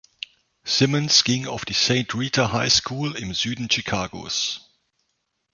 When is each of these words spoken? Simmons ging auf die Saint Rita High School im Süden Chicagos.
Simmons 0.63 1.23
ging 1.23 1.45
auf 1.45 1.63
die 1.63 1.73
Saint 1.73 2.15
Rita 2.15 2.51
High 2.51 2.73
School 2.73 3.15
im 3.15 3.35
Süden 3.35 3.69
Chicagos. 3.69 4.73